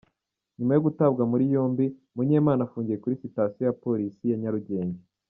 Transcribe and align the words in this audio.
Nyuma 0.57 0.71
yo 0.73 0.83
gutabwa 0.87 1.23
muri 1.31 1.43
yombi, 1.53 1.85
Munyemana 2.15 2.61
afungiye 2.63 2.97
kuri 3.03 3.19
sitasiyo 3.23 3.63
ya 3.67 3.77
Polisi 3.83 4.23
ya 4.31 4.37
Nyarugenge. 4.43 4.99